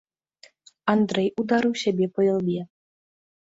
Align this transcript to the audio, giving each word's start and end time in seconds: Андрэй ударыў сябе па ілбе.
Андрэй 0.93 1.29
ударыў 1.45 1.73
сябе 1.83 2.05
па 2.17 2.21
ілбе. 2.31 2.61